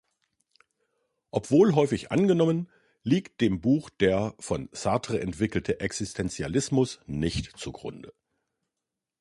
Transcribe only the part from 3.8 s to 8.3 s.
der von Sartre entwickelte Existentialismus nicht zugrunde.